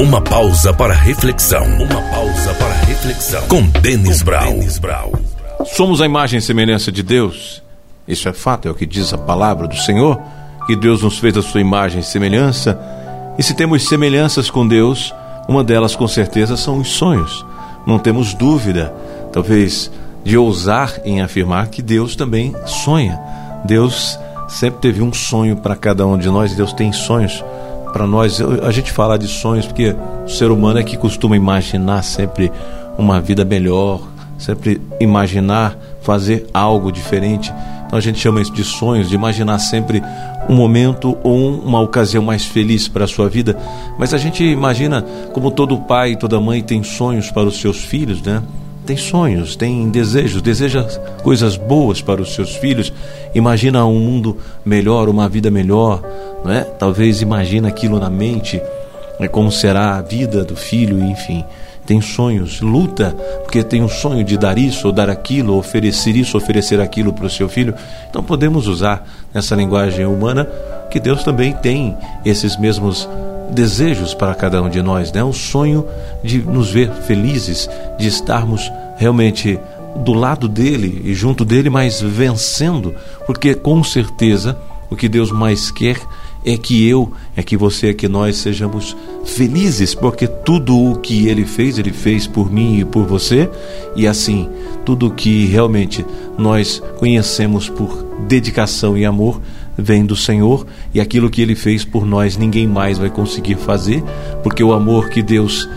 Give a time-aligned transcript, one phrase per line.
[0.00, 1.62] Uma pausa para reflexão.
[1.62, 3.46] Uma pausa para reflexão.
[3.46, 4.58] Com Denis Brown.
[4.80, 5.12] Brown.
[5.66, 7.62] Somos a imagem e semelhança de Deus.
[8.06, 10.20] Isso é fato, é o que diz a palavra do Senhor,
[10.66, 12.76] que Deus nos fez a sua imagem e semelhança.
[13.38, 15.14] E se temos semelhanças com Deus,
[15.48, 17.46] uma delas com certeza são os sonhos.
[17.86, 18.92] Não temos dúvida,
[19.32, 19.92] talvez,
[20.24, 23.20] de ousar em afirmar que Deus também sonha.
[23.64, 24.18] Deus
[24.48, 27.44] sempre teve um sonho para cada um de nós, Deus tem sonhos
[27.94, 28.40] para nós.
[28.40, 29.94] A gente fala de sonhos porque
[30.26, 32.50] o ser humano é que costuma imaginar sempre
[32.98, 34.00] uma vida melhor,
[34.36, 37.54] sempre imaginar fazer algo diferente.
[37.86, 40.02] Então a gente chama isso de sonhos, de imaginar sempre
[40.48, 43.56] um momento ou uma ocasião mais feliz para a sua vida.
[43.96, 45.02] Mas a gente imagina
[45.32, 48.42] como todo pai e toda mãe tem sonhos para os seus filhos, né?
[48.86, 50.82] Tem sonhos, tem desejos, deseja
[51.22, 52.92] coisas boas para os seus filhos,
[53.34, 56.02] imagina um mundo melhor, uma vida melhor,
[56.44, 56.64] não é?
[56.64, 58.60] Talvez imagina aquilo na mente,
[59.18, 59.26] né?
[59.26, 61.44] como será a vida do filho, enfim
[61.86, 66.36] tem sonhos, luta, porque tem um sonho de dar isso ou dar aquilo, oferecer isso,
[66.36, 67.74] oferecer aquilo para o seu filho.
[68.08, 70.48] Então podemos usar nessa linguagem humana
[70.90, 73.08] que Deus também tem esses mesmos
[73.50, 75.22] desejos para cada um de nós, né?
[75.22, 75.86] O sonho
[76.22, 79.58] de nos ver felizes, de estarmos realmente
[79.96, 82.94] do lado dele e junto dele, mas vencendo,
[83.26, 84.56] porque com certeza
[84.90, 86.04] o que Deus mais quer é
[86.58, 91.46] que eu, é que você, é que nós sejamos felizes, porque tudo o que ele
[91.46, 93.48] fez, ele fez por mim e por você,
[93.96, 94.48] e assim,
[94.84, 96.04] tudo o que realmente
[96.36, 99.40] nós conhecemos por dedicação e amor
[99.76, 104.02] vem do Senhor, e aquilo que ele fez por nós ninguém mais vai conseguir fazer,
[104.42, 105.68] porque o amor que Deus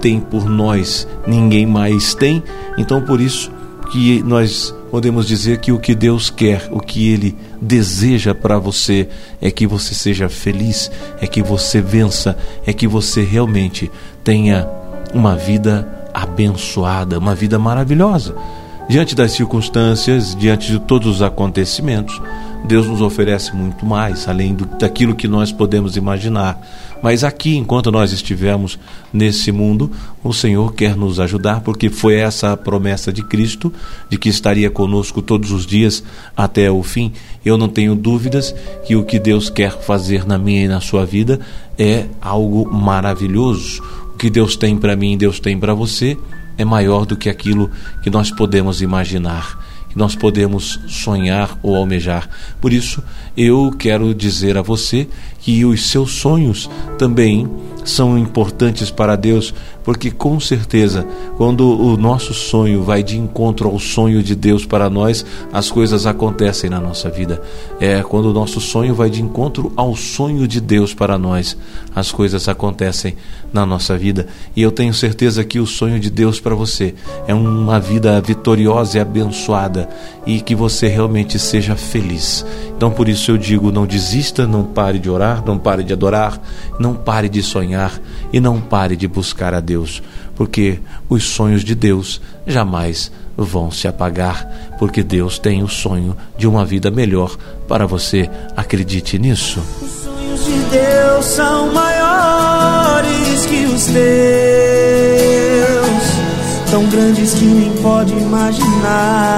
[0.00, 2.42] tem por nós ninguém mais tem,
[2.78, 3.52] então por isso
[3.92, 9.08] que nós podemos dizer que o que Deus quer, o que Ele deseja para você
[9.42, 10.88] é que você seja feliz,
[11.20, 13.90] é que você vença, é que você realmente
[14.22, 14.68] tenha
[15.12, 18.36] uma vida abençoada, uma vida maravilhosa.
[18.88, 22.22] Diante das circunstâncias, diante de todos os acontecimentos,
[22.64, 26.58] Deus nos oferece muito mais, além do, daquilo que nós podemos imaginar.
[27.02, 28.78] Mas aqui, enquanto nós estivermos
[29.12, 29.90] nesse mundo,
[30.22, 33.70] o Senhor quer nos ajudar, porque foi essa a promessa de Cristo,
[34.08, 36.02] de que estaria conosco todos os dias
[36.34, 37.12] até o fim.
[37.44, 38.54] Eu não tenho dúvidas
[38.86, 41.40] que o que Deus quer fazer na minha e na sua vida
[41.78, 43.82] é algo maravilhoso.
[44.14, 46.16] O que Deus tem para mim, Deus tem para você,
[46.56, 47.70] é maior do que aquilo
[48.02, 52.28] que nós podemos imaginar que nós podemos sonhar ou almejar.
[52.60, 53.00] Por isso,
[53.36, 55.08] eu quero dizer a você
[55.40, 56.68] que os seus sonhos
[56.98, 57.48] também
[57.84, 61.06] são importantes para Deus, porque com certeza,
[61.36, 66.06] quando o nosso sonho vai de encontro ao sonho de Deus para nós, as coisas
[66.06, 67.42] acontecem na nossa vida.
[67.78, 71.56] É quando o nosso sonho vai de encontro ao sonho de Deus para nós,
[71.94, 73.14] as coisas acontecem
[73.52, 74.26] na nossa vida.
[74.56, 76.94] E eu tenho certeza que o sonho de Deus para você
[77.28, 79.88] é uma vida vitoriosa e abençoada
[80.26, 82.44] e que você realmente seja feliz.
[82.76, 86.40] Então por isso eu digo, não desista, não pare de orar, não pare de adorar,
[86.80, 87.42] não pare de
[87.74, 88.00] sonhar
[88.32, 90.02] e não pare de buscar a Deus,
[90.36, 94.48] porque os sonhos de Deus jamais vão se apagar,
[94.78, 97.36] porque Deus tem o sonho de uma vida melhor
[97.66, 98.30] para você.
[98.56, 99.60] Acredite nisso.
[99.82, 103.94] Os sonhos de Deus são maiores que os teus,
[106.70, 109.34] tão grandes que nem pode imaginar.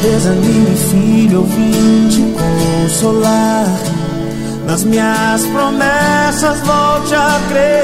[0.00, 3.66] Desanime, filho, eu vim te consolar.
[4.66, 7.80] Nas minhas promessas, volte a acreditar.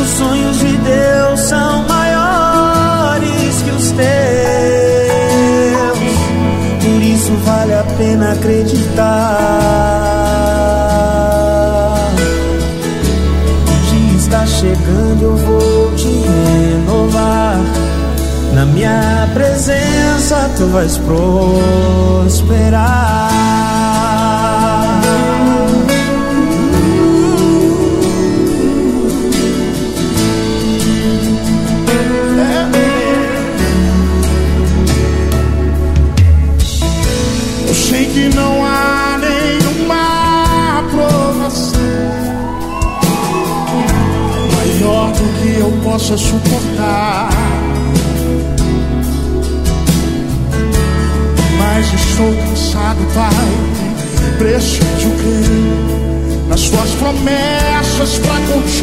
[0.00, 4.04] Os sonhos de Deus são maiores que os teus.
[6.82, 9.04] Por isso vale a pena acreditar.
[13.66, 15.73] O dia está chegando, eu vou
[16.04, 17.56] te renovar.
[18.52, 22.44] Na minha presença tu vais prosperar.
[45.94, 47.28] Possa suportar.
[51.56, 53.30] Mas estou cansado, Pai.
[54.36, 58.74] Preciso crer nas Suas promessas para continuar.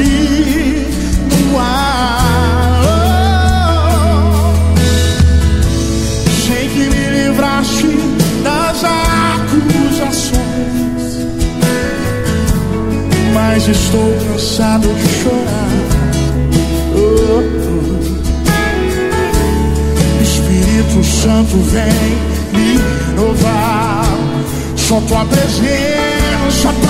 [6.48, 7.90] Sei que me livraste
[8.42, 8.86] das
[9.36, 10.40] acusações.
[13.34, 15.61] Mas estou cansado de chorar.
[21.22, 21.84] Santo vem
[22.52, 24.04] me renovar.
[24.76, 26.81] Só tua presença.